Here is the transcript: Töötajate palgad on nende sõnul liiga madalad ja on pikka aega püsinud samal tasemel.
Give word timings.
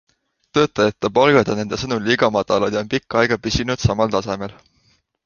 Töötajate 0.57 1.11
palgad 1.17 1.51
on 1.55 1.59
nende 1.63 1.79
sõnul 1.81 2.01
liiga 2.07 2.29
madalad 2.37 2.79
ja 2.79 2.81
on 2.81 2.89
pikka 2.95 3.21
aega 3.21 3.39
püsinud 3.45 3.85
samal 3.85 4.15
tasemel. 4.17 4.57